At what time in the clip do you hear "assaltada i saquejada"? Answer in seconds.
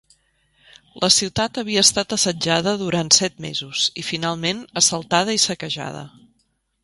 4.83-6.05